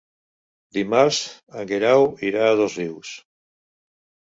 Dimarts 0.77 1.19
en 1.61 1.69
Guerau 1.73 2.07
irà 2.31 2.49
a 2.55 2.59
Dosrius. 2.63 3.15